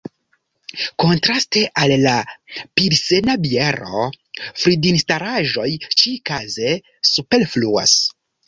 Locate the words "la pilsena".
2.05-3.37